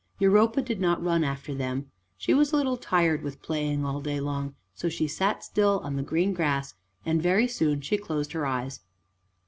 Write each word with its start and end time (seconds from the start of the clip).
Europa 0.17 0.63
did 0.63 0.81
not 0.81 1.03
run 1.03 1.23
after 1.23 1.53
them. 1.53 1.91
She 2.17 2.33
was 2.33 2.51
a 2.51 2.55
little 2.55 2.75
tired 2.75 3.21
with 3.21 3.43
playing 3.43 3.85
all 3.85 4.01
day 4.01 4.19
long, 4.19 4.55
so 4.73 4.89
she 4.89 5.07
sat 5.07 5.43
still 5.43 5.79
on 5.83 5.95
the 5.95 6.01
green 6.01 6.33
grass 6.33 6.73
and 7.05 7.21
very 7.21 7.47
soon 7.47 7.81
she 7.81 7.99
closed 7.99 8.31
her 8.31 8.47
eyes. 8.47 8.79